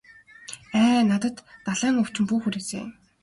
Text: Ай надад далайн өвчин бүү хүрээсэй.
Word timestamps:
Ай 0.79 1.03
надад 1.09 1.35
далайн 1.69 1.95
өвчин 2.05 2.23
бүү 2.31 2.39
хүрээсэй. 2.47 2.85